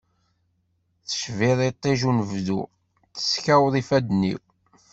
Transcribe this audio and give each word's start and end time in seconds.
Tecbiḍ 1.07 1.59
iṭij 1.69 1.99
unebdu, 2.09 2.61
teskaweḍ 3.15 3.73
ifadden-iw. 3.81 4.39